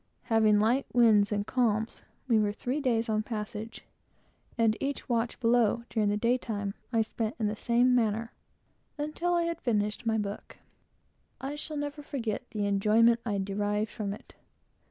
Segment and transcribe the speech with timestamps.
[0.23, 3.83] Having light winds and calms, we were three days on the passage,
[4.57, 8.31] and each watch below, during the daytime, I spent in the same manner,
[8.97, 10.57] until I had finished my book.
[11.39, 14.33] I shall never forget the enjoyment I derived from it.